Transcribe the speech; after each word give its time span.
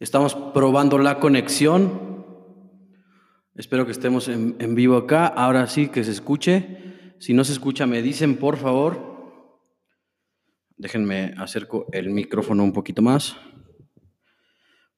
Estamos 0.00 0.36
probando 0.54 0.96
la 0.98 1.18
conexión. 1.18 2.24
Espero 3.56 3.84
que 3.84 3.90
estemos 3.90 4.28
en, 4.28 4.54
en 4.60 4.76
vivo 4.76 4.96
acá. 4.96 5.26
Ahora 5.26 5.66
sí 5.66 5.88
que 5.88 6.04
se 6.04 6.12
escuche. 6.12 7.14
Si 7.18 7.34
no 7.34 7.42
se 7.42 7.52
escucha, 7.52 7.84
me 7.84 8.00
dicen, 8.00 8.36
por 8.36 8.56
favor. 8.58 9.18
Déjenme 10.76 11.34
acerco 11.36 11.86
el 11.90 12.10
micrófono 12.10 12.62
un 12.62 12.72
poquito 12.72 13.02
más. 13.02 13.36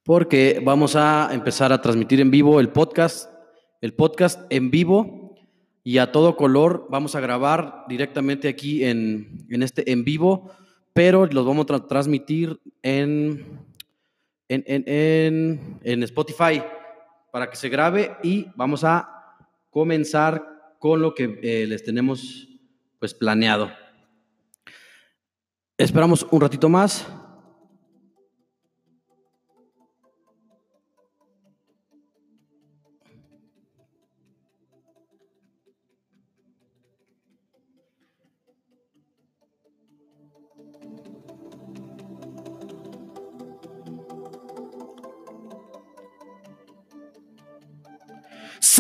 Porque 0.05 0.61
vamos 0.62 0.96
a 0.96 1.30
empezar 1.32 1.73
a 1.73 1.80
transmitir 1.80 2.21
en 2.21 2.30
vivo 2.30 2.61
el 2.61 2.69
podcast. 2.69 3.32
El 3.80 3.95
podcast 3.95 4.41
en 4.53 4.71
vivo 4.71 5.35
y 5.82 5.96
a 5.96 6.12
todo 6.12 6.37
color. 6.37 6.89
Vamos 6.91 7.14
a 7.14 7.21
grabar 7.21 7.85
directamente 7.89 8.48
aquí 8.48 8.85
en, 8.85 9.46
en 9.48 9.62
este 9.62 9.91
en 9.91 10.05
vivo, 10.05 10.51
pero 10.93 11.25
los 11.25 11.46
vamos 11.46 11.64
a 11.64 11.69
tra- 11.69 11.89
transmitir 11.89 12.61
en 12.82 13.59
en, 14.51 14.64
en- 14.67 14.85
en- 14.87 15.79
en 15.82 16.03
Spotify 16.03 16.63
para 17.32 17.49
que 17.49 17.57
se 17.57 17.68
grabe 17.68 18.17
y 18.22 18.46
vamos 18.57 18.82
a 18.85 19.08
comenzar 19.71 20.45
con 20.79 21.00
lo 21.00 21.14
que 21.14 21.39
eh, 21.43 21.67
les 21.67 21.85
tenemos 21.85 22.49
pues 22.99 23.14
planeado. 23.14 23.71
Esperamos 25.79 26.27
un 26.31 26.41
ratito 26.41 26.68
más. 26.68 27.07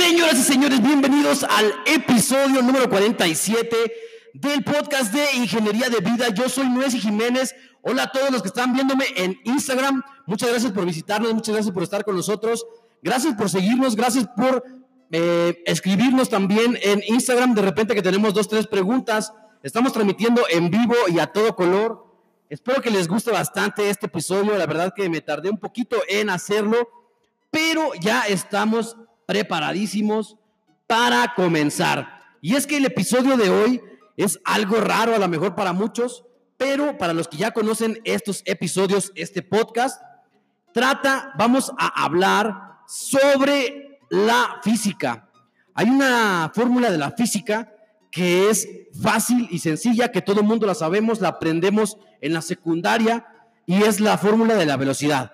Señoras 0.00 0.38
y 0.38 0.42
señores, 0.44 0.82
bienvenidos 0.82 1.44
al 1.44 1.74
episodio 1.84 2.62
número 2.62 2.88
47 2.88 3.76
del 4.32 4.64
podcast 4.64 5.12
de 5.12 5.36
Ingeniería 5.36 5.90
de 5.90 6.00
Vida. 6.00 6.30
Yo 6.30 6.48
soy 6.48 6.70
Nuez 6.70 6.94
Jiménez. 6.94 7.54
Hola 7.82 8.04
a 8.04 8.10
todos 8.10 8.30
los 8.30 8.40
que 8.40 8.48
están 8.48 8.72
viéndome 8.72 9.04
en 9.14 9.38
Instagram. 9.44 10.02
Muchas 10.24 10.48
gracias 10.48 10.72
por 10.72 10.86
visitarnos, 10.86 11.34
muchas 11.34 11.54
gracias 11.54 11.74
por 11.74 11.82
estar 11.82 12.02
con 12.02 12.16
nosotros. 12.16 12.66
Gracias 13.02 13.34
por 13.34 13.50
seguirnos, 13.50 13.94
gracias 13.94 14.26
por 14.34 14.64
eh, 15.12 15.62
escribirnos 15.66 16.30
también 16.30 16.78
en 16.82 17.02
Instagram. 17.06 17.54
De 17.54 17.60
repente 17.60 17.94
que 17.94 18.02
tenemos 18.02 18.32
dos, 18.32 18.48
tres 18.48 18.66
preguntas. 18.66 19.34
Estamos 19.62 19.92
transmitiendo 19.92 20.44
en 20.48 20.70
vivo 20.70 20.94
y 21.08 21.18
a 21.18 21.26
todo 21.26 21.54
color. 21.54 22.06
Espero 22.48 22.80
que 22.80 22.90
les 22.90 23.06
guste 23.06 23.32
bastante 23.32 23.90
este 23.90 24.06
episodio. 24.06 24.56
La 24.56 24.64
verdad 24.64 24.94
que 24.96 25.10
me 25.10 25.20
tardé 25.20 25.50
un 25.50 25.58
poquito 25.58 25.98
en 26.08 26.30
hacerlo, 26.30 26.88
pero 27.50 27.92
ya 28.00 28.22
estamos 28.22 28.96
preparadísimos 29.30 30.36
para 30.88 31.34
comenzar. 31.36 32.20
Y 32.40 32.56
es 32.56 32.66
que 32.66 32.78
el 32.78 32.84
episodio 32.84 33.36
de 33.36 33.48
hoy 33.48 33.80
es 34.16 34.40
algo 34.44 34.80
raro 34.80 35.14
a 35.14 35.20
lo 35.20 35.28
mejor 35.28 35.54
para 35.54 35.72
muchos, 35.72 36.24
pero 36.56 36.98
para 36.98 37.12
los 37.12 37.28
que 37.28 37.36
ya 37.36 37.52
conocen 37.52 38.00
estos 38.02 38.42
episodios, 38.44 39.12
este 39.14 39.42
podcast, 39.42 40.02
trata, 40.74 41.32
vamos 41.38 41.70
a 41.78 42.04
hablar 42.04 42.80
sobre 42.88 44.00
la 44.10 44.58
física. 44.64 45.28
Hay 45.74 45.88
una 45.88 46.50
fórmula 46.52 46.90
de 46.90 46.98
la 46.98 47.12
física 47.12 47.72
que 48.10 48.50
es 48.50 48.68
fácil 49.00 49.46
y 49.52 49.60
sencilla, 49.60 50.10
que 50.10 50.22
todo 50.22 50.40
el 50.40 50.46
mundo 50.46 50.66
la 50.66 50.74
sabemos, 50.74 51.20
la 51.20 51.28
aprendemos 51.28 51.98
en 52.20 52.32
la 52.32 52.42
secundaria, 52.42 53.28
y 53.64 53.84
es 53.84 54.00
la 54.00 54.18
fórmula 54.18 54.56
de 54.56 54.66
la 54.66 54.76
velocidad 54.76 55.30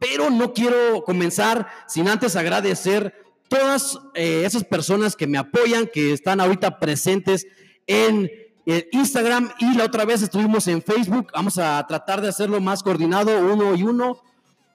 pero 0.00 0.30
no 0.30 0.52
quiero 0.52 1.04
comenzar 1.04 1.68
sin 1.86 2.08
antes 2.08 2.34
agradecer 2.34 3.14
todas 3.48 3.98
eh, 4.14 4.42
esas 4.44 4.64
personas 4.64 5.14
que 5.14 5.26
me 5.26 5.38
apoyan, 5.38 5.86
que 5.86 6.12
están 6.12 6.40
ahorita 6.40 6.80
presentes 6.80 7.46
en 7.86 8.30
eh, 8.66 8.88
Instagram 8.92 9.50
y 9.58 9.74
la 9.76 9.84
otra 9.84 10.04
vez 10.04 10.22
estuvimos 10.22 10.66
en 10.68 10.82
Facebook. 10.82 11.30
Vamos 11.34 11.58
a 11.58 11.86
tratar 11.86 12.20
de 12.20 12.28
hacerlo 12.28 12.60
más 12.60 12.82
coordinado 12.82 13.38
uno 13.52 13.74
y 13.74 13.82
uno 13.82 14.22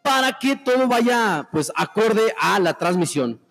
para 0.04 0.38
que 0.38 0.56
todo 0.56 0.88
vaya 0.88 1.50
pues 1.52 1.72
acorde 1.76 2.34
a 2.40 2.60
la 2.60 2.76
transmisión. 2.76 3.42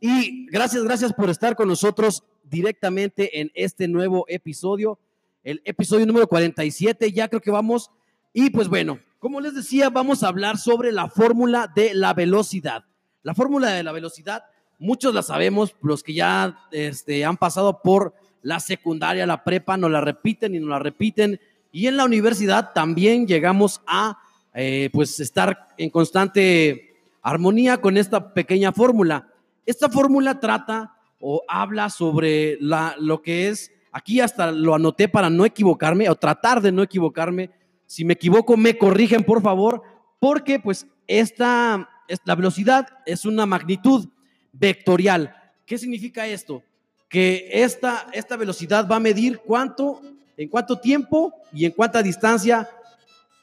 Y 0.00 0.46
gracias, 0.50 0.84
gracias 0.84 1.12
por 1.12 1.30
estar 1.30 1.56
con 1.56 1.68
nosotros 1.68 2.24
directamente 2.42 3.40
en 3.40 3.50
este 3.54 3.88
nuevo 3.88 4.26
episodio, 4.28 4.98
el 5.44 5.62
episodio 5.64 6.04
número 6.04 6.26
47. 6.26 7.12
Ya 7.12 7.28
creo 7.28 7.40
que 7.40 7.50
vamos. 7.50 7.90
Y 8.34 8.50
pues 8.50 8.68
bueno, 8.68 8.98
como 9.22 9.40
les 9.40 9.54
decía, 9.54 9.88
vamos 9.88 10.24
a 10.24 10.28
hablar 10.28 10.58
sobre 10.58 10.90
la 10.90 11.06
fórmula 11.06 11.70
de 11.72 11.94
la 11.94 12.12
velocidad. 12.12 12.86
La 13.22 13.36
fórmula 13.36 13.70
de 13.70 13.84
la 13.84 13.92
velocidad, 13.92 14.42
muchos 14.80 15.14
la 15.14 15.22
sabemos, 15.22 15.76
los 15.80 16.02
que 16.02 16.12
ya 16.12 16.58
este, 16.72 17.24
han 17.24 17.36
pasado 17.36 17.82
por 17.82 18.14
la 18.42 18.58
secundaria, 18.58 19.24
la 19.24 19.44
prepa, 19.44 19.76
nos 19.76 19.92
la 19.92 20.00
repiten 20.00 20.56
y 20.56 20.58
nos 20.58 20.70
la 20.70 20.80
repiten. 20.80 21.38
Y 21.70 21.86
en 21.86 21.98
la 21.98 22.04
universidad 22.04 22.72
también 22.72 23.28
llegamos 23.28 23.80
a 23.86 24.18
eh, 24.54 24.90
pues 24.92 25.20
estar 25.20 25.68
en 25.78 25.90
constante 25.90 26.96
armonía 27.22 27.80
con 27.80 27.98
esta 27.98 28.34
pequeña 28.34 28.72
fórmula. 28.72 29.28
Esta 29.64 29.88
fórmula 29.88 30.40
trata 30.40 30.96
o 31.20 31.44
habla 31.46 31.90
sobre 31.90 32.58
la, 32.60 32.96
lo 32.98 33.22
que 33.22 33.50
es, 33.50 33.70
aquí 33.92 34.20
hasta 34.20 34.50
lo 34.50 34.74
anoté 34.74 35.06
para 35.08 35.30
no 35.30 35.44
equivocarme 35.44 36.10
o 36.10 36.16
tratar 36.16 36.60
de 36.60 36.72
no 36.72 36.82
equivocarme. 36.82 37.61
Si 37.92 38.06
me 38.06 38.14
equivoco, 38.14 38.56
me 38.56 38.78
corrigen, 38.78 39.22
por 39.22 39.42
favor, 39.42 39.82
porque 40.18 40.58
pues 40.58 40.86
esta, 41.06 41.90
la 42.24 42.34
velocidad 42.34 42.88
es 43.04 43.26
una 43.26 43.44
magnitud 43.44 44.08
vectorial. 44.50 45.36
¿Qué 45.66 45.76
significa 45.76 46.26
esto? 46.26 46.62
Que 47.10 47.50
esta, 47.52 48.06
esta 48.14 48.38
velocidad 48.38 48.88
va 48.90 48.96
a 48.96 49.00
medir 49.00 49.40
cuánto, 49.40 50.00
en 50.38 50.48
cuánto 50.48 50.80
tiempo 50.80 51.34
y 51.52 51.66
en 51.66 51.72
cuánta 51.72 52.02
distancia 52.02 52.66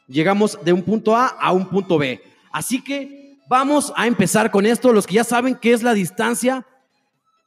llegamos 0.07 0.57
de 0.65 0.73
un 0.73 0.81
punto 0.81 1.15
A 1.15 1.27
a 1.27 1.51
un 1.51 1.69
punto 1.69 1.99
B. 1.99 2.19
Así 2.51 2.83
que 2.83 3.37
vamos 3.47 3.93
a 3.95 4.07
empezar 4.07 4.49
con 4.49 4.65
esto. 4.65 4.93
Los 4.93 5.05
que 5.05 5.13
ya 5.13 5.23
saben 5.23 5.59
qué 5.61 5.73
es 5.73 5.83
la 5.83 5.93
distancia, 5.93 6.65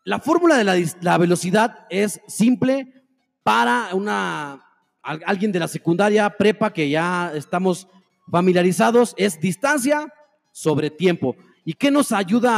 la 0.04 0.20
fórmula 0.20 0.56
de 0.56 0.62
la, 0.62 0.76
la 1.00 1.18
velocidad 1.18 1.84
es 1.90 2.20
simple 2.28 3.02
para 3.42 3.88
una, 3.92 4.71
alguien 5.02 5.52
de 5.52 5.58
la 5.58 5.68
secundaria, 5.68 6.30
prepa, 6.30 6.72
que 6.72 6.88
ya 6.88 7.32
estamos 7.34 7.88
familiarizados, 8.30 9.14
es 9.16 9.40
distancia 9.40 10.12
sobre 10.52 10.90
tiempo. 10.90 11.36
¿Y 11.64 11.74
qué 11.74 11.90
nos 11.90 12.12
ayuda 12.12 12.50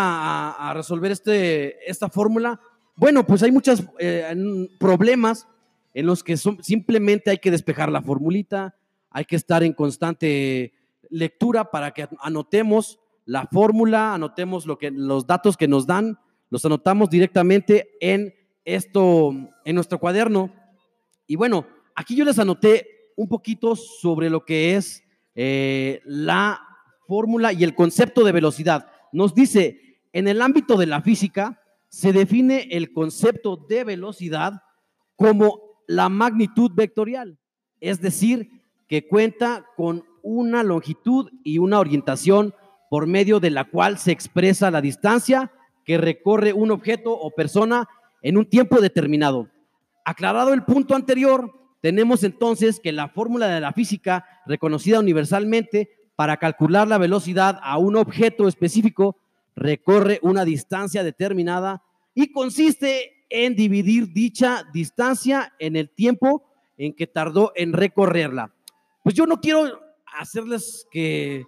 a, 0.52 0.74
resolver 0.74 1.12
este, 1.12 1.90
esta 1.90 2.08
fórmula? 2.08 2.60
Bueno, 2.96 3.26
pues 3.26 3.42
hay 3.42 3.52
muchos 3.52 3.82
problemas 4.78 5.46
en 5.94 6.06
los 6.06 6.22
que 6.22 6.36
simplemente 6.36 7.30
hay 7.30 7.38
que 7.38 7.50
despejar 7.50 7.90
la 7.90 8.02
formulita, 8.02 8.76
hay 9.10 9.24
que 9.24 9.36
estar 9.36 9.62
en 9.62 9.72
constante 9.72 10.72
lectura 11.08 11.70
para 11.70 11.92
que 11.92 12.08
anotemos 12.20 12.98
la 13.26 13.46
fórmula, 13.46 14.14
anotemos 14.14 14.66
lo 14.66 14.76
que, 14.76 14.90
los 14.90 15.26
datos 15.26 15.56
que 15.56 15.68
nos 15.68 15.86
dan, 15.86 16.18
los 16.50 16.64
anotamos 16.64 17.10
directamente 17.10 17.90
en 18.00 18.34
esto, 18.64 19.32
en 19.64 19.74
nuestro 19.74 19.98
cuaderno. 19.98 20.52
Y 21.26 21.36
bueno, 21.36 21.66
aquí 21.94 22.16
yo 22.16 22.24
les 22.24 22.38
anoté 22.38 23.10
un 23.16 23.28
poquito 23.28 23.76
sobre 23.76 24.30
lo 24.30 24.44
que 24.44 24.76
es 24.76 25.02
eh, 25.34 26.00
la 26.04 26.60
fórmula 27.06 27.52
y 27.52 27.64
el 27.64 27.74
concepto 27.74 28.24
de 28.24 28.32
velocidad. 28.32 28.88
Nos 29.12 29.34
dice, 29.34 30.00
en 30.12 30.28
el 30.28 30.42
ámbito 30.42 30.76
de 30.76 30.86
la 30.86 31.02
física, 31.02 31.60
se 31.88 32.12
define 32.12 32.68
el 32.70 32.92
concepto 32.92 33.56
de 33.56 33.84
velocidad 33.84 34.62
como 35.16 35.60
la 35.86 36.08
magnitud 36.08 36.72
vectorial, 36.74 37.38
es 37.80 38.00
decir, 38.00 38.62
que 38.88 39.06
cuenta 39.06 39.66
con 39.76 40.04
una 40.22 40.62
longitud 40.62 41.30
y 41.44 41.58
una 41.58 41.78
orientación 41.78 42.54
por 42.90 43.06
medio 43.06 43.40
de 43.40 43.50
la 43.50 43.64
cual 43.64 43.98
se 43.98 44.12
expresa 44.12 44.70
la 44.70 44.80
distancia 44.80 45.52
que 45.84 45.98
recorre 45.98 46.52
un 46.52 46.70
objeto 46.70 47.12
o 47.12 47.30
persona 47.30 47.88
en 48.22 48.38
un 48.38 48.46
tiempo 48.46 48.80
determinado. 48.80 49.48
Aclarado 50.04 50.52
el 50.54 50.64
punto 50.64 50.94
anterior, 50.94 51.52
tenemos 51.84 52.24
entonces 52.24 52.80
que 52.80 52.92
la 52.92 53.08
fórmula 53.08 53.46
de 53.46 53.60
la 53.60 53.74
física, 53.74 54.24
reconocida 54.46 55.00
universalmente 55.00 55.90
para 56.16 56.38
calcular 56.38 56.88
la 56.88 56.96
velocidad 56.96 57.60
a 57.62 57.76
un 57.76 57.96
objeto 57.96 58.48
específico, 58.48 59.18
recorre 59.54 60.18
una 60.22 60.46
distancia 60.46 61.04
determinada 61.04 61.82
y 62.14 62.32
consiste 62.32 63.26
en 63.28 63.54
dividir 63.54 64.14
dicha 64.14 64.64
distancia 64.72 65.52
en 65.58 65.76
el 65.76 65.90
tiempo 65.90 66.42
en 66.78 66.94
que 66.94 67.06
tardó 67.06 67.52
en 67.54 67.74
recorrerla. 67.74 68.54
Pues 69.02 69.14
yo 69.14 69.26
no 69.26 69.42
quiero 69.42 69.78
hacerles 70.06 70.86
que 70.90 71.44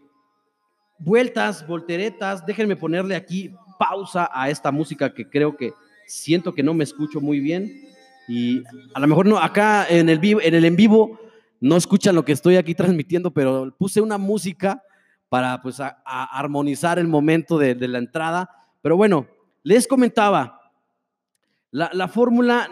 vueltas, 0.98 1.66
volteretas, 1.66 2.44
déjenme 2.44 2.76
ponerle 2.76 3.16
aquí 3.16 3.54
pausa 3.78 4.28
a 4.30 4.50
esta 4.50 4.70
música 4.70 5.14
que 5.14 5.30
creo 5.30 5.56
que 5.56 5.72
siento 6.06 6.52
que 6.52 6.62
no 6.62 6.74
me 6.74 6.84
escucho 6.84 7.22
muy 7.22 7.40
bien 7.40 7.95
y 8.28 8.62
a 8.94 9.00
lo 9.00 9.06
mejor 9.06 9.26
no 9.26 9.38
acá 9.38 9.86
en 9.88 10.08
el 10.08 10.18
vivo, 10.18 10.40
en 10.42 10.54
el 10.54 10.64
en 10.64 10.76
vivo 10.76 11.20
no 11.60 11.76
escuchan 11.76 12.14
lo 12.14 12.24
que 12.24 12.32
estoy 12.32 12.56
aquí 12.56 12.74
transmitiendo, 12.74 13.30
pero 13.30 13.74
puse 13.78 14.00
una 14.00 14.18
música 14.18 14.82
para 15.28 15.60
pues 15.62 15.80
armonizar 16.04 16.98
el 16.98 17.08
momento 17.08 17.58
de, 17.58 17.74
la 17.88 17.98
entrada. 17.98 18.48
Pero 18.82 18.96
bueno, 18.96 19.26
les 19.62 19.86
comentaba, 19.86 20.60
la, 21.70 21.90
la 21.92 22.08
fórmula, 22.08 22.68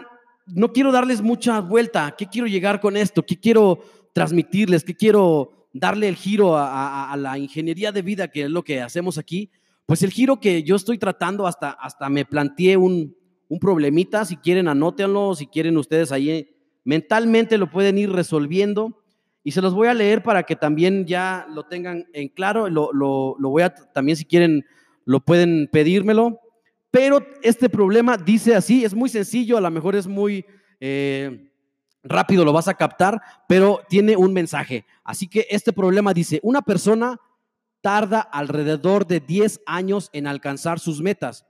no 0.47 0.71
quiero 0.71 0.91
darles 0.91 1.21
mucha 1.21 1.59
vuelta. 1.59 2.15
¿Qué 2.17 2.27
quiero 2.27 2.47
llegar 2.47 2.79
con 2.79 2.95
esto? 2.95 3.25
¿Qué 3.25 3.39
quiero 3.39 3.81
transmitirles? 4.13 4.83
¿Qué 4.83 4.95
quiero 4.95 5.67
darle 5.73 6.07
el 6.07 6.15
giro 6.15 6.55
a, 6.55 7.11
a, 7.11 7.17
la 7.17 7.37
ingeniería 7.37 7.91
de 7.91 8.01
vida, 8.01 8.29
que 8.29 8.43
es 8.43 8.49
lo 8.49 8.63
que 8.63 8.81
hacemos 8.81 9.17
aquí? 9.17 9.51
Pues 9.85 10.01
el 10.03 10.11
giro 10.11 10.39
que 10.39 10.63
yo 10.63 10.75
estoy 10.75 10.97
tratando, 10.97 11.45
hasta, 11.45 11.71
hasta 11.71 12.09
me 12.09 12.25
planteé 12.25 12.77
un, 12.77 13.15
un 13.47 13.59
problemita, 13.59 14.25
si 14.25 14.37
quieren 14.37 14.67
anótenlo, 14.67 15.35
si 15.35 15.47
quieren 15.47 15.77
ustedes 15.77 16.11
ahí 16.11 16.55
mentalmente 16.83 17.57
lo 17.57 17.69
pueden 17.69 17.97
ir 17.97 18.11
resolviendo. 18.11 19.01
Y 19.43 19.51
se 19.51 19.61
los 19.61 19.75
voy 19.75 19.87
a 19.87 19.93
leer 19.93 20.23
para 20.23 20.43
que 20.43 20.55
también 20.55 21.05
ya 21.05 21.45
lo 21.49 21.63
tengan 21.63 22.07
en 22.13 22.29
claro, 22.29 22.67
lo, 22.69 22.91
lo, 22.93 23.35
voy 23.49 23.61
a, 23.61 23.69
también 23.69 24.17
si 24.17 24.25
quieren 24.25 24.65
lo 25.03 25.19
pueden 25.19 25.69
pedírmelo, 25.71 26.39
pero 26.89 27.19
este 27.43 27.69
problema 27.69 28.17
dice 28.17 28.55
así, 28.55 28.83
es 28.83 28.95
muy 28.95 29.07
sencillo, 29.07 29.57
a 29.57 29.61
lo 29.61 29.69
mejor 29.69 29.95
es 29.95 30.07
muy 30.07 30.45
eh, 30.79 31.51
rápido, 32.03 32.43
lo 32.43 32.53
vas 32.53 32.67
a 32.67 32.73
captar, 32.73 33.21
pero 33.47 33.81
tiene 33.87 34.15
un 34.17 34.33
mensaje. 34.33 34.83
Así 35.03 35.27
que 35.27 35.45
este 35.51 35.73
problema 35.73 36.11
dice, 36.11 36.39
una 36.41 36.63
persona 36.63 37.19
tarda 37.81 38.21
alrededor 38.21 39.05
de 39.05 39.19
10 39.19 39.61
años 39.67 40.09
en 40.11 40.25
alcanzar 40.25 40.79
sus 40.79 41.03
metas 41.03 41.45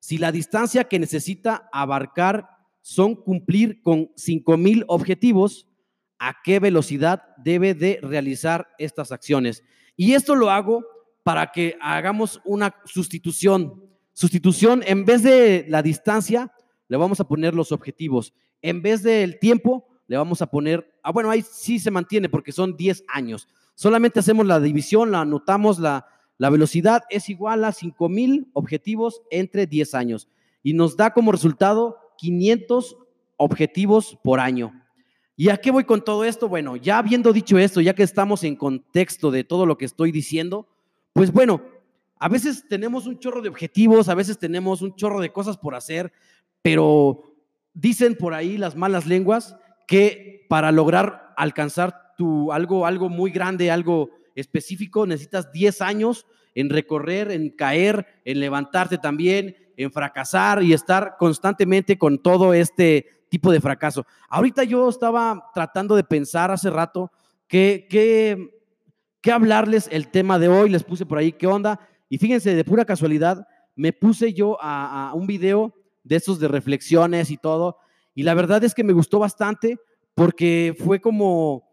si 0.00 0.16
la 0.16 0.32
distancia 0.32 0.84
que 0.84 0.98
necesita 0.98 1.68
abarcar 1.72 2.48
son 2.80 3.14
cumplir 3.14 3.82
con 3.82 4.10
5000 4.16 4.84
objetivos, 4.88 5.68
¿a 6.18 6.36
qué 6.42 6.58
velocidad 6.58 7.22
debe 7.36 7.74
de 7.74 8.00
realizar 8.02 8.68
estas 8.78 9.12
acciones? 9.12 9.62
Y 9.96 10.14
esto 10.14 10.34
lo 10.34 10.50
hago 10.50 10.84
para 11.22 11.52
que 11.52 11.76
hagamos 11.82 12.40
una 12.44 12.74
sustitución. 12.86 13.84
Sustitución, 14.14 14.82
en 14.86 15.04
vez 15.04 15.22
de 15.22 15.66
la 15.68 15.82
distancia, 15.82 16.50
le 16.88 16.96
vamos 16.96 17.20
a 17.20 17.28
poner 17.28 17.54
los 17.54 17.70
objetivos. 17.70 18.32
En 18.62 18.80
vez 18.80 19.02
del 19.02 19.38
tiempo, 19.38 19.86
le 20.06 20.16
vamos 20.16 20.40
a 20.40 20.46
poner, 20.46 20.98
ah, 21.02 21.12
bueno, 21.12 21.30
ahí 21.30 21.42
sí 21.42 21.78
se 21.78 21.90
mantiene 21.90 22.30
porque 22.30 22.52
son 22.52 22.74
10 22.74 23.04
años. 23.08 23.48
Solamente 23.74 24.20
hacemos 24.20 24.46
la 24.46 24.60
división, 24.60 25.10
la 25.10 25.20
anotamos 25.20 25.78
la, 25.78 26.06
la 26.40 26.48
velocidad 26.48 27.02
es 27.10 27.28
igual 27.28 27.66
a 27.66 27.72
5000 27.72 28.48
objetivos 28.54 29.20
entre 29.30 29.66
10 29.66 29.94
años 29.94 30.26
y 30.62 30.72
nos 30.72 30.96
da 30.96 31.12
como 31.12 31.32
resultado 31.32 31.98
500 32.16 32.96
objetivos 33.36 34.18
por 34.24 34.40
año. 34.40 34.72
¿Y 35.36 35.50
a 35.50 35.58
qué 35.58 35.70
voy 35.70 35.84
con 35.84 36.02
todo 36.02 36.24
esto? 36.24 36.48
Bueno, 36.48 36.76
ya 36.76 36.96
habiendo 36.96 37.34
dicho 37.34 37.58
esto, 37.58 37.82
ya 37.82 37.94
que 37.94 38.04
estamos 38.04 38.42
en 38.42 38.56
contexto 38.56 39.30
de 39.30 39.44
todo 39.44 39.66
lo 39.66 39.76
que 39.76 39.84
estoy 39.84 40.12
diciendo, 40.12 40.66
pues 41.12 41.30
bueno, 41.30 41.60
a 42.18 42.30
veces 42.30 42.64
tenemos 42.66 43.06
un 43.06 43.18
chorro 43.18 43.42
de 43.42 43.50
objetivos, 43.50 44.08
a 44.08 44.14
veces 44.14 44.38
tenemos 44.38 44.80
un 44.80 44.96
chorro 44.96 45.20
de 45.20 45.34
cosas 45.34 45.58
por 45.58 45.74
hacer, 45.74 46.10
pero 46.62 47.34
dicen 47.74 48.16
por 48.16 48.32
ahí 48.32 48.56
las 48.56 48.76
malas 48.76 49.04
lenguas 49.04 49.58
que 49.86 50.46
para 50.48 50.72
lograr 50.72 51.34
alcanzar 51.36 52.14
tu 52.16 52.50
algo 52.50 52.86
algo 52.86 53.10
muy 53.10 53.30
grande, 53.30 53.70
algo 53.70 54.19
específico, 54.40 55.06
necesitas 55.06 55.52
10 55.52 55.80
años 55.82 56.26
en 56.54 56.70
recorrer, 56.70 57.30
en 57.30 57.50
caer, 57.50 58.06
en 58.24 58.40
levantarte 58.40 58.98
también, 58.98 59.56
en 59.76 59.92
fracasar 59.92 60.62
y 60.62 60.72
estar 60.72 61.16
constantemente 61.18 61.98
con 61.98 62.18
todo 62.22 62.52
este 62.52 63.06
tipo 63.28 63.52
de 63.52 63.60
fracaso. 63.60 64.04
Ahorita 64.28 64.64
yo 64.64 64.88
estaba 64.88 65.50
tratando 65.54 65.94
de 65.96 66.04
pensar 66.04 66.50
hace 66.50 66.68
rato 66.70 67.12
que, 67.46 68.50
hablarles 69.32 69.88
el 69.92 70.08
tema 70.08 70.38
de 70.38 70.48
hoy, 70.48 70.68
les 70.68 70.82
puse 70.82 71.06
por 71.06 71.18
ahí 71.18 71.32
qué 71.32 71.46
onda, 71.46 71.80
y 72.08 72.18
fíjense, 72.18 72.54
de 72.54 72.64
pura 72.64 72.84
casualidad, 72.84 73.46
me 73.76 73.92
puse 73.92 74.32
yo 74.32 74.58
a, 74.60 75.10
a 75.10 75.14
un 75.14 75.26
video 75.26 75.74
de 76.02 76.16
esos 76.16 76.40
de 76.40 76.48
reflexiones 76.48 77.30
y 77.30 77.36
todo, 77.36 77.76
y 78.14 78.24
la 78.24 78.34
verdad 78.34 78.64
es 78.64 78.74
que 78.74 78.82
me 78.82 78.92
gustó 78.92 79.20
bastante 79.20 79.78
porque 80.14 80.74
fue 80.76 81.00
como 81.00 81.70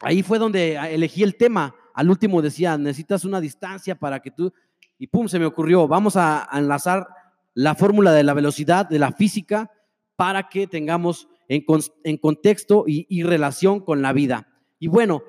ahí 0.00 0.22
fue 0.22 0.38
donde 0.38 0.76
elegí 0.92 1.22
el 1.22 1.36
tema. 1.36 1.74
Al 1.94 2.10
último 2.10 2.42
decía, 2.42 2.76
necesitas 2.78 3.24
una 3.24 3.40
distancia 3.40 3.94
para 3.94 4.20
que 4.20 4.30
tú... 4.30 4.52
Y 4.98 5.06
pum, 5.06 5.28
se 5.28 5.38
me 5.38 5.46
ocurrió, 5.46 5.88
vamos 5.88 6.16
a 6.16 6.48
enlazar 6.52 7.06
la 7.54 7.74
fórmula 7.74 8.12
de 8.12 8.22
la 8.22 8.34
velocidad, 8.34 8.88
de 8.88 8.98
la 8.98 9.12
física, 9.12 9.70
para 10.16 10.48
que 10.48 10.66
tengamos 10.66 11.28
en, 11.48 12.18
contexto 12.18 12.84
y, 12.86 13.06
y 13.08 13.22
relación 13.22 13.80
con 13.80 14.02
la 14.02 14.12
vida. 14.12 14.46
Y 14.78 14.88
bueno, 14.88 15.22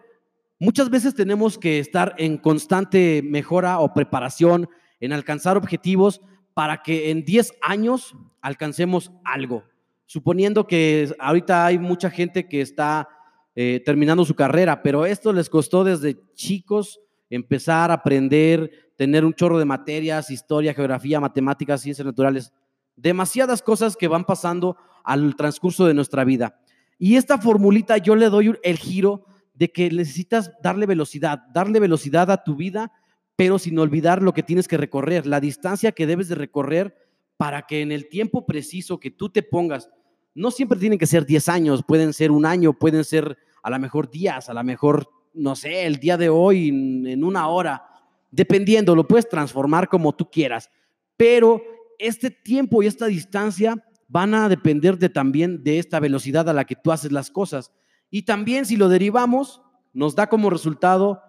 muchas 0.60 0.90
veces 0.90 1.16
tenemos 1.16 1.58
que 1.58 1.80
estar 1.80 2.14
en 2.18 2.38
constante 2.38 3.22
mejora 3.24 3.80
o 3.80 3.94
preparación, 3.94 4.70
en 5.00 5.14
alcanzar 5.14 5.58
objetivos 5.58 6.22
para 6.54 6.84
que 6.84 7.10
en 7.10 7.24
10 7.24 7.54
años 7.62 8.16
alcancemos 8.42 9.12
algo. 9.24 9.64
Suponiendo 10.06 10.68
que 10.68 11.14
ahorita 11.20 11.66
hay 11.66 11.80
mucha 11.80 12.10
gente 12.10 12.48
que 12.48 12.62
está 12.62 13.08
eh, 13.56 13.82
terminando 13.86 14.26
su 14.26 14.36
carrera, 14.36 14.82
pero 14.82 15.06
esto 15.06 15.34
les 15.34 15.50
costó 15.50 15.84
desde 15.84 16.18
chicos 16.34 17.00
empezar 17.30 17.92
a 17.92 17.96
aprender, 17.96 18.92
tener 18.96 19.26
un 19.26 19.34
chorro 19.34 19.58
de 19.58 19.66
materias, 19.66 20.30
historia, 20.30 20.74
geografía, 20.74 21.20
matemáticas, 21.20 21.82
ciencias 21.82 22.06
naturales, 22.06 22.54
demasiadas 22.96 23.62
cosas 23.62 23.96
que 23.96 24.08
van 24.08 24.26
pasando 24.26 24.78
al 25.04 25.36
transcurso 25.36 25.86
de 25.86 25.94
nuestra 25.94 26.24
vida. 26.24 26.60
Y 27.00 27.16
esta 27.16 27.38
formulita 27.38 27.98
yo 27.98 28.16
le 28.16 28.30
doy 28.30 28.54
el 28.64 28.78
giro 28.78 29.26
de 29.54 29.72
que 29.72 29.90
necesitas 29.90 30.52
darle 30.62 30.86
velocidad, 30.86 31.40
darle 31.54 31.80
velocidad 31.80 32.30
a 32.32 32.44
tu 32.44 32.56
vida, 32.56 32.92
pero 33.36 33.60
sin 33.60 33.80
olvidar 33.80 34.22
lo 34.22 34.34
que 34.34 34.44
tienes 34.44 34.68
que 34.68 34.78
recorrer, 34.78 35.26
la 35.26 35.40
distancia 35.40 35.92
que 35.94 36.06
debes 36.06 36.28
de 36.28 36.36
recorrer 36.36 36.96
para 37.38 37.64
que 37.64 37.82
en 37.82 37.92
el 37.92 38.08
tiempo 38.08 38.46
preciso 38.46 39.00
que 39.00 39.10
tú 39.10 39.30
te 39.30 39.42
pongas, 39.42 39.90
no 40.34 40.52
siempre 40.52 40.80
tienen 40.80 41.00
que 41.00 41.08
ser 41.08 41.26
10 41.26 41.50
años, 41.50 41.84
pueden 41.86 42.14
ser 42.14 42.32
un 42.32 42.46
año, 42.46 42.74
pueden 42.74 43.04
ser 43.04 43.38
a 43.64 43.70
lo 43.70 43.80
mejor 43.80 44.10
días, 44.10 44.50
a 44.50 44.54
lo 44.54 44.64
mejor, 44.64 45.10
no 45.34 45.56
sé, 45.56 45.86
el 45.86 45.98
día 45.98 46.18
de 46.18 46.30
hoy 46.30 46.70
en, 46.70 47.24
una 47.24 47.48
hora, 47.48 47.86
dependiendo, 48.32 48.96
lo 48.96 49.08
puedes 49.08 49.28
transformar 49.28 49.88
como 49.88 50.14
tú 50.14 50.30
quieras, 50.30 50.70
pero 51.18 51.62
este 52.00 52.32
tiempo 52.32 52.82
y 52.82 52.88
esta 52.88 53.06
distancia 53.06 53.76
van 54.08 54.34
a 54.34 54.50
depender 54.50 54.98
de, 54.98 55.10
también 55.10 55.64
de 55.64 55.80
esta 55.80 56.00
velocidad 56.00 56.50
a 56.50 56.54
la 56.54 56.66
que 56.66 56.76
tú 56.76 56.92
haces 56.92 57.12
las 57.12 57.30
cosas. 57.30 57.72
Y 58.10 58.24
también 58.24 58.66
si 58.66 58.76
lo 58.76 58.90
derivamos, 58.90 59.62
nos 59.94 60.16
da 60.16 60.28
como 60.28 60.50
resultado 60.50 61.22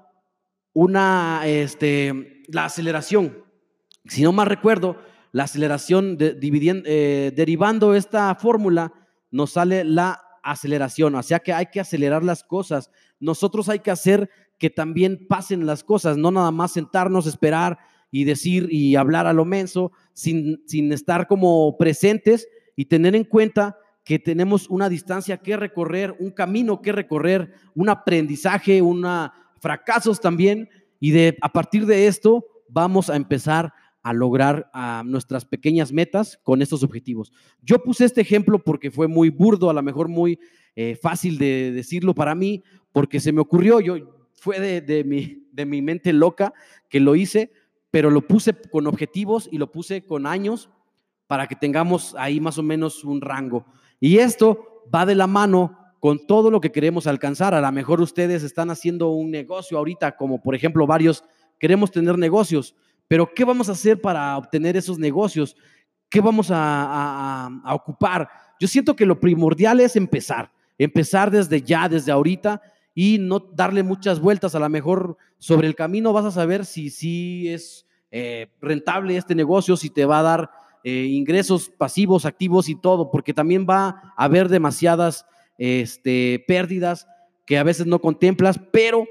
una, 0.72 1.42
este, 1.44 2.42
la 2.48 2.64
aceleración. 2.64 3.44
Si 4.06 4.22
no 4.22 4.32
más 4.32 4.48
recuerdo, 4.48 4.96
la 5.32 5.44
aceleración, 5.44 6.16
de, 6.16 6.38
eh, 6.84 7.32
derivando 7.34 7.94
esta 7.94 8.34
fórmula, 8.34 8.92
nos 9.30 9.52
sale 9.52 9.82
la 9.84 10.20
aceleración, 10.42 11.14
o 11.14 11.22
sea 11.22 11.38
que 11.38 11.52
hay 11.52 11.66
que 11.66 11.80
acelerar 11.80 12.22
las 12.22 12.44
cosas. 12.44 12.90
Nosotros 13.18 13.68
hay 13.68 13.78
que 13.78 13.90
hacer 13.90 14.28
que 14.58 14.70
también 14.70 15.26
pasen 15.28 15.66
las 15.66 15.82
cosas, 15.84 16.16
no 16.16 16.30
nada 16.30 16.50
más 16.50 16.72
sentarnos, 16.72 17.26
esperar 17.26 17.78
y 18.10 18.24
decir 18.24 18.68
y 18.70 18.96
hablar 18.96 19.26
a 19.26 19.32
lo 19.32 19.44
menso, 19.44 19.92
sin, 20.12 20.62
sin 20.66 20.92
estar 20.92 21.26
como 21.26 21.76
presentes 21.78 22.46
y 22.76 22.84
tener 22.84 23.16
en 23.16 23.24
cuenta 23.24 23.78
que 24.04 24.18
tenemos 24.18 24.68
una 24.68 24.88
distancia 24.88 25.38
que 25.38 25.56
recorrer, 25.56 26.14
un 26.18 26.30
camino 26.30 26.82
que 26.82 26.92
recorrer, 26.92 27.54
un 27.74 27.88
aprendizaje, 27.88 28.82
una 28.82 29.32
fracasos 29.60 30.20
también, 30.20 30.68
y 30.98 31.12
de 31.12 31.38
a 31.40 31.52
partir 31.52 31.86
de 31.86 32.08
esto 32.08 32.44
vamos 32.68 33.08
a 33.08 33.16
empezar 33.16 33.72
a 34.02 34.12
lograr 34.12 34.70
nuestras 35.04 35.44
pequeñas 35.44 35.92
metas 35.92 36.38
con 36.42 36.60
estos 36.60 36.82
objetivos. 36.82 37.32
Yo 37.62 37.82
puse 37.82 38.04
este 38.04 38.20
ejemplo 38.20 38.58
porque 38.58 38.90
fue 38.90 39.06
muy 39.06 39.30
burdo, 39.30 39.70
a 39.70 39.74
lo 39.74 39.82
mejor 39.82 40.08
muy 40.08 40.38
eh, 40.74 40.96
fácil 41.00 41.38
de 41.38 41.72
decirlo 41.72 42.14
para 42.14 42.34
mí, 42.34 42.62
porque 42.92 43.20
se 43.20 43.32
me 43.32 43.40
ocurrió, 43.40 43.80
yo 43.80 43.96
fue 44.32 44.58
de, 44.58 44.80
de, 44.80 45.04
mi, 45.04 45.46
de 45.52 45.66
mi 45.66 45.82
mente 45.82 46.12
loca 46.12 46.52
que 46.88 46.98
lo 46.98 47.14
hice, 47.14 47.52
pero 47.90 48.10
lo 48.10 48.26
puse 48.26 48.54
con 48.70 48.86
objetivos 48.86 49.48
y 49.52 49.58
lo 49.58 49.70
puse 49.70 50.04
con 50.04 50.26
años 50.26 50.68
para 51.28 51.46
que 51.46 51.54
tengamos 51.54 52.14
ahí 52.18 52.40
más 52.40 52.58
o 52.58 52.62
menos 52.62 53.04
un 53.04 53.20
rango. 53.20 53.64
Y 54.00 54.18
esto 54.18 54.84
va 54.92 55.06
de 55.06 55.14
la 55.14 55.26
mano 55.26 55.78
con 56.00 56.26
todo 56.26 56.50
lo 56.50 56.60
que 56.60 56.72
queremos 56.72 57.06
alcanzar. 57.06 57.54
A 57.54 57.60
lo 57.60 57.70
mejor 57.70 58.00
ustedes 58.00 58.42
están 58.42 58.70
haciendo 58.70 59.10
un 59.10 59.30
negocio 59.30 59.78
ahorita, 59.78 60.16
como 60.16 60.42
por 60.42 60.56
ejemplo 60.56 60.86
varios 60.86 61.22
queremos 61.60 61.92
tener 61.92 62.18
negocios 62.18 62.74
pero 63.12 63.30
¿qué 63.34 63.44
vamos 63.44 63.68
a 63.68 63.72
hacer 63.72 64.00
para 64.00 64.38
obtener 64.38 64.74
esos 64.74 64.98
negocios? 64.98 65.54
¿Qué 66.08 66.18
vamos 66.22 66.48
a, 66.50 67.50
ocupar? 67.74 68.26
Yo 68.58 68.66
siento 68.66 68.96
que 68.96 69.04
lo 69.04 69.20
primordial 69.20 69.80
es 69.80 69.96
empezar, 69.96 70.50
empezar 70.78 71.30
desde 71.30 71.60
ya, 71.60 71.90
desde 71.90 72.10
ahorita 72.10 72.62
y 72.94 73.18
no 73.18 73.38
darle 73.38 73.82
muchas 73.82 74.18
vueltas. 74.18 74.54
A 74.54 74.60
lo 74.60 74.68
mejor 74.70 75.18
sobre 75.36 75.66
el 75.66 75.74
camino 75.74 76.14
vas 76.14 76.24
a 76.24 76.30
saber 76.30 76.64
si 76.64 77.50
es 77.50 77.86
eh, 78.10 78.48
rentable 78.62 79.18
este 79.18 79.34
negocio, 79.34 79.76
si 79.76 79.90
te 79.90 80.06
va 80.06 80.20
a 80.20 80.22
dar 80.22 80.50
eh, 80.82 81.04
ingresos 81.10 81.68
pasivos, 81.68 82.24
activos 82.24 82.70
y 82.70 82.80
todo, 82.80 83.10
porque 83.10 83.34
también 83.34 83.66
va 83.68 84.14
a 84.16 84.24
haber 84.24 84.48
demasiadas 84.48 85.26
este, 85.58 86.42
pérdidas 86.48 87.06
que 87.44 87.58
a 87.58 87.62
veces 87.62 87.84
no 87.84 88.00
contemplas, 88.00 88.58
pero 88.72 89.04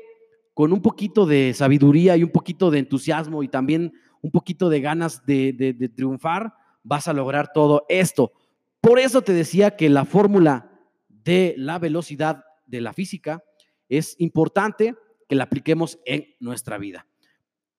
con 0.54 0.74
un 0.74 0.82
poquito 0.82 1.26
de 1.26 1.54
sabiduría 1.54 2.18
y 2.18 2.24
un 2.24 2.32
poquito 2.32 2.72
de 2.72 2.80
entusiasmo 2.80 3.44
y 3.44 3.48
también 3.48 3.94
un 4.22 4.32
poquito 4.32 4.70
de 4.70 4.82
ganas 4.82 5.26
de, 5.26 5.92
triunfar, 5.96 6.54
vas 6.84 7.08
a 7.08 7.14
lograr 7.14 7.52
todo 7.54 7.86
esto. 7.90 8.32
Por 8.80 9.00
eso 9.00 9.22
te 9.22 9.34
decía 9.34 9.76
que 9.76 9.90
la 9.90 10.06
fórmula 10.06 10.70
de 11.08 11.56
la 11.58 11.80
velocidad 11.80 12.44
de 12.66 12.82
la 12.82 12.94
física 12.94 13.44
es 13.90 14.16
importante 14.20 14.96
que 15.28 15.36
la 15.36 15.46
apliquemos 15.46 16.00
en 16.06 16.26
nuestra 16.40 16.78
vida. 16.78 17.08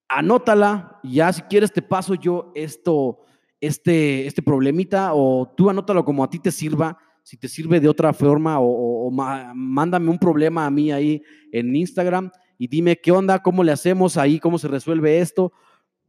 Anótala, 0.08 1.00
ya 1.02 1.32
si 1.32 1.42
quieres 1.42 1.72
te 1.72 1.82
paso 1.82 2.14
yo 2.14 2.52
esto, 2.54 3.20
este, 3.60 4.26
este 4.26 4.42
problemita 4.42 5.14
o 5.14 5.52
tú 5.56 5.70
anótalo 5.70 6.04
como 6.04 6.22
a 6.22 6.30
ti 6.30 6.38
te 6.38 6.50
sirva, 6.50 6.98
si 7.22 7.36
te 7.36 7.48
sirve 7.48 7.80
de 7.80 7.88
otra 7.88 8.12
forma 8.12 8.58
o, 8.60 9.10
mándame 9.10 10.10
un 10.10 10.18
problema 10.18 10.66
a 10.66 10.70
mí 10.70 10.90
ahí 10.90 11.22
en 11.52 11.74
Instagram 11.74 12.30
y 12.62 12.68
dime 12.68 13.00
qué 13.00 13.10
onda, 13.10 13.40
cómo 13.40 13.64
le 13.64 13.72
hacemos 13.72 14.16
ahí, 14.16 14.38
cómo 14.38 14.56
se 14.56 14.68
resuelve 14.68 15.18
esto. 15.18 15.52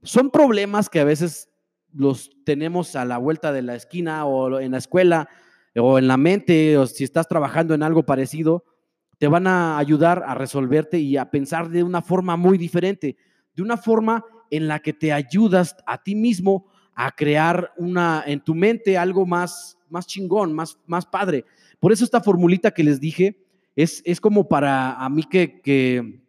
Son 0.03 0.29
problemas 0.29 0.87
que 0.87 0.99
a 0.99 1.03
veces 1.03 1.49
los 1.91 2.29
tenemos 2.45 2.95
a 2.95 3.05
la 3.05 3.17
vuelta 3.17 3.51
de 3.51 3.63
la 3.63 3.73
esquina 3.73 4.27
o 4.27 4.59
en 4.59 4.73
la 4.73 4.77
escuela 4.77 5.27
o 5.75 5.97
en 5.97 6.07
la 6.07 6.15
mente 6.15 6.77
o 6.77 6.85
si 6.85 7.05
estás 7.05 7.27
trabajando 7.27 7.73
en 7.73 7.81
algo 7.81 8.05
parecido, 8.05 8.65
te 9.17 9.27
van 9.27 9.47
a 9.47 9.79
ayudar 9.79 10.23
a 10.27 10.35
resolverte 10.35 10.99
y 10.99 11.17
a 11.17 11.31
pensar 11.31 11.69
de 11.69 11.81
una 11.81 12.03
forma 12.03 12.37
muy 12.37 12.59
diferente, 12.59 13.17
de 13.55 13.63
una 13.63 13.75
forma 13.75 14.23
en 14.51 14.67
la 14.67 14.77
que 14.77 14.93
te 14.93 15.11
ayudas 15.11 15.75
a 15.87 16.03
ti 16.03 16.13
mismo 16.13 16.67
a 16.93 17.09
crear 17.13 17.73
una 17.77 18.23
en 18.27 18.41
tu 18.41 18.53
mente 18.53 18.95
algo 18.95 19.25
más 19.25 19.79
más 19.89 20.05
chingón, 20.05 20.53
más 20.53 20.77
más 20.85 21.07
padre. 21.07 21.45
Por 21.79 21.91
eso 21.91 22.03
esta 22.03 22.21
formulita 22.21 22.69
que 22.69 22.83
les 22.83 22.99
dije 22.99 23.43
es, 23.75 24.03
es 24.05 24.21
como 24.21 24.47
para 24.47 24.93
a 24.93 25.09
mí 25.09 25.23
que, 25.23 25.59
que 25.59 26.21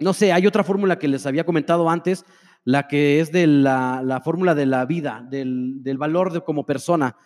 no 0.00 0.12
sé, 0.12 0.32
hay 0.32 0.46
otra 0.46 0.64
fórmula 0.64 0.98
que 0.98 1.08
les 1.08 1.26
había 1.26 1.44
comentado 1.44 1.88
antes, 1.88 2.24
la 2.64 2.88
que 2.88 3.20
es 3.20 3.32
de 3.32 3.46
la, 3.46 4.02
la 4.04 4.20
fórmula 4.20 4.54
de 4.54 4.66
la 4.66 4.84
vida, 4.84 5.26
del, 5.30 5.82
valor 5.98 6.32
de 6.32 6.40
como 6.40 6.66
persona. 6.66 7.16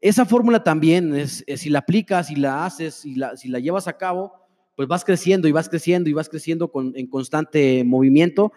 Esa 0.00 0.24
fórmula 0.24 0.62
también, 0.62 1.14
es, 1.14 1.44
si 1.56 1.70
la 1.70 1.80
aplicas 1.80 2.30
y 2.30 2.36
la 2.36 2.64
haces 2.64 2.94
si 2.94 3.14
la 3.14 3.58
llevas 3.58 3.88
a 3.88 3.96
cabo, 3.96 4.32
pues 4.76 4.86
vas 4.86 5.04
creciendo 5.04 5.48
y 5.48 5.52
vas 5.52 5.68
creciendo 5.68 6.08
y 6.08 6.12
vas 6.12 6.28
creciendo 6.28 6.70
en 6.94 7.08
constante 7.08 7.82
movimiento, 7.84 8.52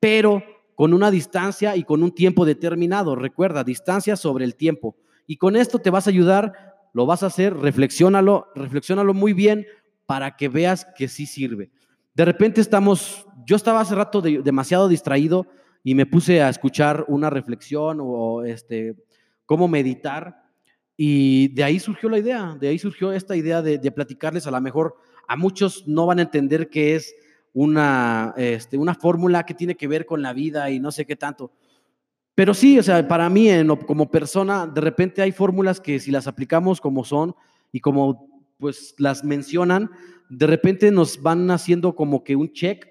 pero 0.00 0.42
con 0.74 0.94
una 0.94 1.10
distancia 1.10 1.76
y 1.76 1.82
con 1.82 2.02
un 2.02 2.14
tiempo 2.14 2.46
determinado. 2.46 3.16
Recuerda, 3.16 3.64
distancia 3.64 4.16
sobre 4.16 4.46
el 4.46 4.54
tiempo. 4.54 4.96
Y 5.26 5.36
con 5.36 5.56
esto 5.56 5.78
te 5.78 5.90
vas 5.90 6.06
a 6.06 6.10
ayudar, 6.10 6.52
lo 6.94 7.04
vas 7.04 7.22
a 7.22 7.26
hacer, 7.26 7.54
reflexiónalo, 7.54 8.46
reflexiónalo 8.54 9.12
muy 9.12 9.34
bien 9.34 9.66
para 10.06 10.36
que 10.36 10.48
veas 10.48 10.86
que 10.96 11.08
sí 11.08 11.26
sirve. 11.26 11.70
De 12.18 12.24
repente 12.24 12.60
estamos, 12.60 13.24
yo 13.46 13.54
estaba 13.54 13.80
hace 13.80 13.94
rato 13.94 14.20
demasiado 14.20 14.88
distraído 14.88 15.46
y 15.84 15.94
me 15.94 16.04
puse 16.04 16.42
a 16.42 16.48
escuchar 16.48 17.04
una 17.06 17.30
reflexión 17.30 18.00
o 18.02 18.42
este, 18.42 18.96
cómo 19.46 19.68
meditar 19.68 20.42
y 20.96 21.54
de 21.54 21.62
ahí 21.62 21.78
surgió 21.78 22.08
la 22.08 22.18
idea, 22.18 22.56
de 22.60 22.66
ahí 22.66 22.78
surgió 22.80 23.12
esta 23.12 23.36
idea 23.36 23.62
de, 23.62 23.92
platicarles. 23.92 24.48
A 24.48 24.50
lo 24.50 24.60
mejor 24.60 24.96
a 25.28 25.36
muchos 25.36 25.86
no 25.86 26.06
van 26.06 26.18
a 26.18 26.22
entender 26.22 26.68
que 26.68 26.96
es 26.96 27.14
una, 27.52 28.34
este, 28.36 28.76
una 28.78 28.96
fórmula 28.96 29.46
que 29.46 29.54
tiene 29.54 29.76
que 29.76 29.86
ver 29.86 30.04
con 30.04 30.20
la 30.20 30.32
vida 30.32 30.72
y 30.72 30.80
no 30.80 30.90
sé 30.90 31.06
qué 31.06 31.14
tanto. 31.14 31.52
Pero 32.34 32.52
sí, 32.52 32.80
o 32.80 32.82
sea, 32.82 33.06
para 33.06 33.30
mí 33.30 33.48
como 33.86 34.10
persona, 34.10 34.66
de 34.66 34.80
repente 34.80 35.22
hay 35.22 35.30
fórmulas 35.30 35.80
que 35.80 36.00
si 36.00 36.10
las 36.10 36.26
aplicamos 36.26 36.80
como 36.80 37.04
son 37.04 37.36
y 37.70 37.78
como 37.78 38.26
pues 38.58 38.96
las 38.98 39.22
mencionan, 39.22 39.92
de 40.28 40.46
repente 40.46 40.90
nos 40.90 41.20
van 41.22 41.50
haciendo 41.50 41.94
como 41.94 42.24
que 42.24 42.36
un 42.36 42.52
check 42.52 42.86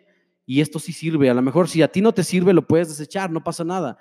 y 0.45 0.61
esto 0.61 0.79
sí 0.79 0.93
sirve. 0.93 1.29
A 1.29 1.33
lo 1.33 1.41
mejor 1.41 1.67
si 1.67 1.81
a 1.81 1.87
ti 1.89 2.01
no 2.01 2.13
te 2.13 2.23
sirve, 2.23 2.53
lo 2.53 2.65
puedes 2.65 2.89
desechar, 2.89 3.29
no 3.31 3.43
pasa 3.43 3.63
nada. 3.63 3.97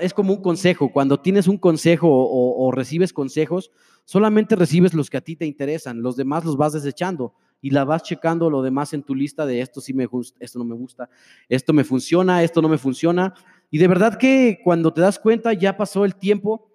Es 0.00 0.12
como 0.12 0.34
un 0.34 0.42
consejo. 0.42 0.92
Cuando 0.92 1.20
tienes 1.20 1.46
un 1.46 1.58
consejo 1.58 2.08
o, 2.10 2.70
recibes 2.72 3.12
consejos, 3.12 3.70
solamente 4.04 4.56
recibes 4.56 4.94
los 4.94 5.08
que 5.08 5.16
a 5.16 5.20
ti 5.20 5.36
te 5.36 5.46
interesan. 5.46 6.02
Los 6.02 6.16
demás 6.16 6.44
los 6.44 6.56
vas 6.56 6.72
desechando 6.72 7.34
y 7.62 7.70
la 7.70 7.84
vas 7.84 8.02
checando 8.02 8.50
lo 8.50 8.62
demás 8.62 8.92
en 8.92 9.02
tu 9.02 9.14
lista 9.14 9.46
de 9.46 9.60
esto 9.60 9.80
sí 9.80 9.94
me 9.94 10.06
gusta, 10.06 10.36
esto 10.40 10.58
no 10.58 10.64
me 10.64 10.74
gusta, 10.74 11.08
esto 11.48 11.72
me 11.72 11.84
funciona, 11.84 12.42
esto 12.42 12.60
no 12.60 12.68
me 12.68 12.78
funciona. 12.78 13.34
Y 13.70 13.78
de 13.78 13.88
verdad 13.88 14.18
que 14.18 14.60
cuando 14.62 14.92
te 14.92 15.00
das 15.00 15.18
cuenta 15.18 15.52
ya 15.52 15.76
pasó 15.76 16.04
el 16.04 16.16
tiempo 16.16 16.68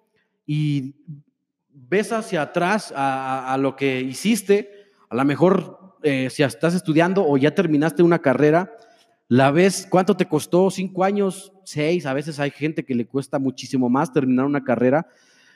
y 0.46 0.94
ves 1.72 2.12
hacia 2.12 2.42
atrás 2.42 2.92
a, 2.96 3.56
lo 3.60 3.76
que 3.76 4.00
hiciste, 4.00 4.70
a 5.08 5.16
lo 5.16 5.24
mejor 5.24 5.81
eh, 6.02 6.28
si 6.30 6.42
estás 6.42 6.74
estudiando 6.74 7.26
o 7.26 7.36
ya 7.36 7.54
terminaste 7.54 8.02
una 8.02 8.20
carrera, 8.20 8.72
la 9.28 9.50
ves, 9.50 9.86
¿cuánto 9.88 10.16
te 10.16 10.26
costó? 10.26 10.70
Cinco 10.70 11.04
años, 11.04 11.52
seis. 11.64 12.04
A 12.04 12.12
veces 12.12 12.38
hay 12.38 12.50
gente 12.50 12.84
que 12.84 12.94
le 12.94 13.06
cuesta 13.06 13.38
muchísimo 13.38 13.88
más 13.88 14.12
terminar 14.12 14.44
una 14.44 14.62
carrera. 14.62 15.06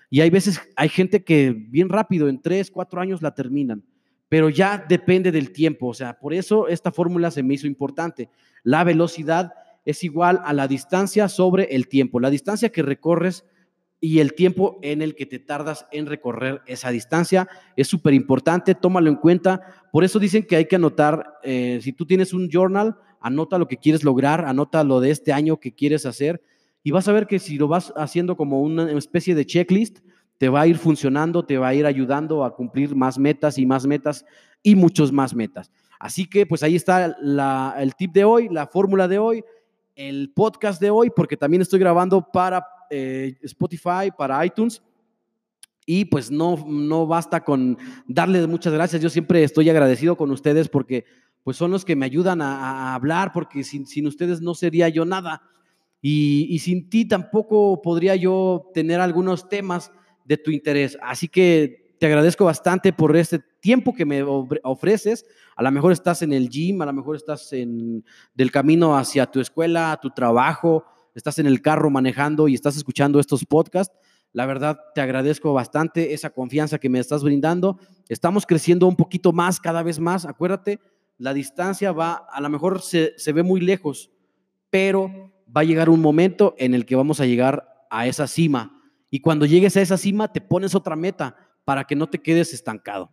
Y 0.08 0.20
hay 0.20 0.30
veces, 0.30 0.60
hay 0.76 0.88
gente 0.88 1.24
que 1.24 1.50
bien 1.50 1.88
rápido, 1.88 2.28
en 2.28 2.40
tres, 2.40 2.70
cuatro 2.70 3.00
años 3.00 3.20
la 3.20 3.34
terminan. 3.34 3.84
Pero 4.28 4.48
ya 4.48 4.84
depende 4.88 5.30
del 5.30 5.52
tiempo. 5.52 5.88
O 5.88 5.94
sea, 5.94 6.18
por 6.18 6.32
eso 6.32 6.68
esta 6.68 6.90
fórmula 6.90 7.30
se 7.30 7.42
me 7.42 7.54
hizo 7.54 7.66
importante. 7.66 8.30
La 8.62 8.82
velocidad 8.82 9.52
es 9.84 10.02
igual 10.04 10.40
a 10.44 10.52
la 10.52 10.68
distancia 10.68 11.28
sobre 11.28 11.64
el 11.74 11.86
tiempo. 11.86 12.18
La 12.18 12.30
distancia 12.30 12.70
que 12.70 12.82
recorres 12.82 13.44
y 14.00 14.20
el 14.20 14.34
tiempo 14.34 14.78
en 14.82 15.02
el 15.02 15.14
que 15.14 15.26
te 15.26 15.38
tardas 15.38 15.86
en 15.90 16.06
recorrer 16.06 16.62
esa 16.66 16.90
distancia 16.90 17.48
es 17.76 17.88
súper 17.88 18.14
importante, 18.14 18.74
tómalo 18.74 19.08
en 19.08 19.16
cuenta. 19.16 19.62
Por 19.90 20.04
eso 20.04 20.18
dicen 20.18 20.44
que 20.44 20.56
hay 20.56 20.66
que 20.66 20.76
anotar, 20.76 21.38
eh, 21.42 21.80
si 21.82 21.92
tú 21.92 22.06
tienes 22.06 22.32
un 22.32 22.48
journal, 22.50 22.96
anota 23.20 23.58
lo 23.58 23.68
que 23.68 23.78
quieres 23.78 24.04
lograr, 24.04 24.44
anota 24.44 24.84
lo 24.84 25.00
de 25.00 25.10
este 25.10 25.32
año 25.32 25.58
que 25.58 25.74
quieres 25.74 26.06
hacer 26.06 26.42
y 26.82 26.92
vas 26.92 27.08
a 27.08 27.12
ver 27.12 27.26
que 27.26 27.38
si 27.38 27.58
lo 27.58 27.68
vas 27.68 27.92
haciendo 27.96 28.36
como 28.36 28.60
una 28.60 28.92
especie 28.92 29.34
de 29.34 29.44
checklist, 29.44 29.98
te 30.38 30.48
va 30.48 30.60
a 30.60 30.66
ir 30.66 30.76
funcionando, 30.76 31.44
te 31.44 31.58
va 31.58 31.68
a 31.68 31.74
ir 31.74 31.86
ayudando 31.86 32.44
a 32.44 32.54
cumplir 32.54 32.94
más 32.94 33.18
metas 33.18 33.58
y 33.58 33.66
más 33.66 33.86
metas 33.86 34.24
y 34.62 34.76
muchos 34.76 35.10
más 35.10 35.34
metas. 35.34 35.72
Así 35.98 36.28
que 36.28 36.46
pues 36.46 36.62
ahí 36.62 36.76
está 36.76 37.16
el 37.78 37.94
tip 37.96 38.12
de 38.12 38.24
hoy, 38.24 38.48
la 38.50 38.66
fórmula 38.66 39.08
de 39.08 39.18
hoy, 39.18 39.42
el 39.96 40.30
podcast 40.34 40.80
de 40.80 40.90
hoy, 40.90 41.10
porque 41.10 41.36
también 41.36 41.62
estoy 41.62 41.80
grabando 41.80 42.30
para 42.30 42.64
eh, 42.90 43.37
Spotify, 43.43 44.11
para 44.16 44.45
iTunes. 44.45 44.83
Y 45.85 46.07
pues 46.07 46.31
no, 46.31 46.64
no 46.66 47.07
basta 47.07 47.45
con 47.45 47.78
darles 48.09 48.49
muchas 48.49 48.73
gracias. 48.73 49.00
Yo 49.00 49.09
siempre 49.09 49.45
estoy 49.45 49.71
agradecido 49.71 50.16
con 50.16 50.31
ustedes 50.31 50.69
porque 50.69 51.05
pues 51.45 51.57
son 51.57 51.71
los 51.71 51.85
que 51.85 51.95
me 51.95 52.07
ayudan 52.07 52.43
a, 52.43 52.95
hablar, 52.95 53.31
porque 53.33 53.62
sin, 53.62 53.87
sin, 53.87 54.09
ustedes 54.09 54.40
no 54.40 54.55
sería 54.55 54.88
yo 54.88 55.05
nada. 55.05 55.43
Y, 56.02 56.49
y, 56.50 56.59
sin 56.59 56.90
ti 56.90 57.05
tampoco 57.05 57.81
podría 57.83 58.16
yo 58.16 58.71
tener 58.75 59.00
algunos 59.00 59.49
temas 59.49 59.93
de 60.25 60.37
tu 60.37 60.50
interés. 60.50 60.99
Así 61.00 61.28
que 61.28 61.95
te 61.99 62.07
agradezco 62.07 62.45
bastante 62.45 62.93
por 62.93 63.16
este 63.16 63.38
tiempo 63.61 63.95
que 63.95 64.05
me 64.05 64.23
ofreces. 64.23 65.25
A 65.55 65.62
lo 65.62 65.71
mejor 65.71 65.93
estás 65.93 66.23
en 66.23 66.33
el 66.33 66.49
gym, 66.49 66.83
a 66.83 66.87
lo 66.87 66.93
mejor 66.93 67.16
estás 67.16 67.52
en 67.52 68.05
del 68.35 68.50
camino 68.50 68.97
hacia 68.97 69.26
tu 69.26 69.40
escuela, 69.40 69.99
tu 70.00 70.11
trabajo, 70.11 70.85
estás 71.16 71.38
en 71.38 71.46
el 71.46 71.62
carro 71.62 71.90
manejando 71.90 72.46
y 72.46 72.54
estás 72.54 72.76
escuchando 72.76 73.18
estos 73.18 73.44
podcasts. 73.44 73.96
La 74.32 74.44
verdad, 74.44 74.78
te 74.94 75.00
agradezco 75.00 75.54
bastante 75.54 76.12
esa 76.12 76.30
confianza 76.30 76.78
que 76.78 76.90
me 76.90 76.99
estás 76.99 77.25
brindando. 77.25 77.78
Estamos 78.08 78.44
creciendo 78.44 78.87
un 78.87 78.96
poquito 78.96 79.32
más, 79.32 79.58
cada 79.58 79.82
vez 79.82 79.99
más. 79.99 80.26
Acuérdate, 80.26 80.78
la 81.16 81.32
distancia 81.32 81.92
va, 81.92 82.26
a 82.30 82.40
lo 82.42 82.50
mejor 82.50 82.82
se, 82.82 83.14
ve 83.32 83.42
muy 83.42 83.62
lejos, 83.62 84.11
pero 84.68 85.32
va 85.44 85.62
a 85.62 85.64
llegar 85.64 85.88
un 85.88 86.02
momento 86.02 86.54
en 86.58 86.75
el 86.75 86.85
que 86.85 86.96
vamos 86.96 87.18
a 87.20 87.26
llegar 87.26 87.87
a 87.90 88.06
esa 88.06 88.26
cima. 88.26 88.82
Y 89.11 89.20
cuando 89.20 89.46
llegues 89.46 89.75
a 89.78 89.80
esa 89.80 89.96
cima, 89.96 90.30
te 90.30 90.42
pones 90.42 90.75
otra 90.75 90.96
meta 90.96 91.35
para 91.64 91.85
que 91.85 91.96
no 91.96 92.08
te 92.08 92.20
quedes 92.20 92.52
estancado. 92.52 93.11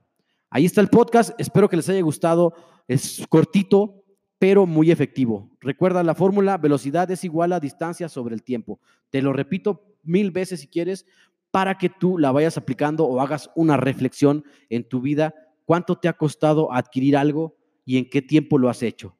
Ahí 0.50 0.66
está 0.66 0.82
el 0.82 0.90
podcast. 0.90 1.32
Espero 1.40 1.70
que 1.70 1.78
les 1.78 1.88
haya 1.88 2.02
gustado. 2.02 2.54
Es 2.86 3.24
cortito, 3.30 4.03
pero 4.44 4.66
muy 4.66 4.92
efectivo. 4.92 5.50
Recuerda 5.62 6.04
la 6.04 6.16
fórmula, 6.16 6.58
velocidad 6.58 7.10
es 7.10 7.24
igual 7.24 7.54
a 7.54 7.62
distancia 7.62 8.10
sobre 8.10 8.36
el 8.36 8.44
tiempo. 8.44 8.82
Te 9.10 9.22
lo 9.22 9.32
repito 9.32 9.96
mil 10.04 10.32
veces 10.32 10.60
si 10.60 10.68
quieres, 10.68 11.06
para 11.50 11.78
que 11.78 11.88
tú 11.88 12.18
la 12.18 12.34
vayas 12.34 12.58
aplicando 12.58 13.06
o 13.06 13.22
hagas 13.22 13.50
una 13.56 13.78
reflexión 13.78 14.44
en 14.68 14.84
tu 14.84 15.00
vida. 15.00 15.34
¿Cuánto 15.64 15.98
te 15.98 16.10
ha 16.10 16.14
costado 16.18 16.74
adquirir 16.74 17.16
algo? 17.16 17.56
y 17.86 17.98
en 17.98 18.10
qué 18.10 18.22
tiempo 18.22 18.58
lo 18.58 18.70
has 18.70 18.84
hecho. 18.84 19.18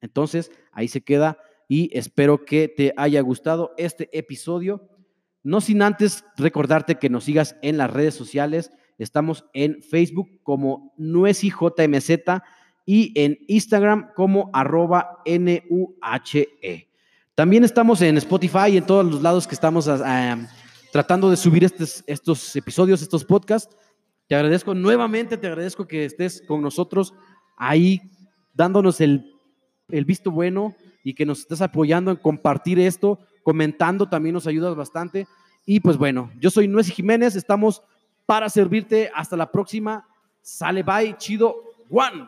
Entonces, 0.00 0.50
ahí 0.72 0.88
se 0.88 1.02
queda 1.02 1.36
y 1.68 1.90
espero 1.96 2.46
que 2.46 2.68
te 2.68 2.94
haya 2.96 3.20
gustado 3.20 3.74
este 3.76 4.08
episodio. 4.16 4.88
No 5.42 5.60
sin 5.60 5.82
antes 5.82 6.24
recordarte 6.38 6.96
que 6.96 7.10
nos 7.10 7.24
sigas 7.24 7.56
en 7.60 7.76
las 7.76 7.90
redes 7.90 8.14
sociales. 8.14 8.70
Estamos 8.96 9.44
en 9.52 9.82
Facebook 9.82 10.40
como 10.42 10.94
NueciJMZ 10.96 12.10
y 12.86 13.12
en 13.20 13.38
Instagram 13.48 14.10
como 14.14 14.50
arroba 14.52 15.22
NUHE. 15.26 16.88
También 17.34 17.64
estamos 17.64 18.00
en 18.02 18.16
Spotify 18.18 18.70
y 18.70 18.76
en 18.76 18.86
todos 18.86 19.04
los 19.04 19.22
lados 19.22 19.46
que 19.46 19.54
estamos 19.54 19.88
ah, 19.88 20.38
tratando 20.92 21.30
de 21.30 21.36
subir 21.36 21.64
estos, 21.64 22.04
estos 22.06 22.54
episodios, 22.56 23.02
estos 23.02 23.24
podcasts. 23.24 23.76
Te 24.28 24.34
agradezco 24.34 24.74
nuevamente, 24.74 25.36
te 25.36 25.46
agradezco 25.46 25.86
que 25.86 26.04
estés 26.04 26.42
con 26.46 26.62
nosotros 26.62 27.14
ahí 27.56 28.00
dándonos 28.54 29.00
el 29.00 29.34
el 29.88 30.04
visto 30.04 30.30
bueno 30.30 30.74
y 31.02 31.14
que 31.14 31.26
nos 31.26 31.40
estés 31.40 31.60
apoyando 31.60 32.10
en 32.10 32.16
compartir 32.16 32.78
esto, 32.78 33.18
comentando 33.42 34.08
también 34.08 34.34
nos 34.34 34.46
ayudas 34.46 34.74
bastante. 34.74 35.26
Y 35.66 35.80
pues 35.80 35.96
bueno, 35.96 36.30
yo 36.38 36.50
soy 36.50 36.68
Nuez 36.68 36.88
Jiménez, 36.88 37.36
estamos 37.36 37.82
para 38.26 38.48
servirte. 38.48 39.10
Hasta 39.14 39.36
la 39.36 39.50
próxima. 39.50 40.06
Sale, 40.40 40.82
bye, 40.82 41.16
chido, 41.16 41.54
one. 41.90 42.26